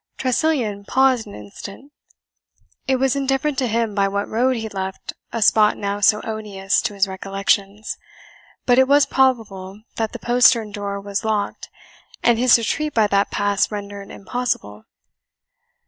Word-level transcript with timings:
Tressilian 0.17 0.83
paused 0.83 1.27
an 1.27 1.35
instant. 1.35 1.91
It 2.87 2.95
was 2.95 3.15
indifferent 3.15 3.59
to 3.59 3.67
him 3.67 3.93
by 3.93 4.07
what 4.07 4.27
road 4.27 4.55
he 4.55 4.67
left 4.67 5.13
a 5.31 5.43
spot 5.43 5.77
now 5.77 5.99
so 5.99 6.21
odious 6.23 6.81
to 6.81 6.95
his 6.95 7.07
recollections; 7.07 7.97
but 8.65 8.79
it 8.79 8.87
was 8.87 9.05
probable 9.05 9.83
that 9.97 10.11
the 10.11 10.17
postern 10.17 10.71
door 10.71 10.99
was 10.99 11.23
locked, 11.23 11.69
and 12.23 12.39
his 12.39 12.57
retreat 12.57 12.95
by 12.95 13.05
that 13.05 13.29
pass 13.29 13.69
rendered 13.71 14.09
impossible. 14.09 14.85